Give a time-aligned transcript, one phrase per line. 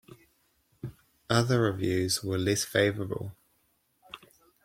[1.29, 3.35] Other reviews were less favourable.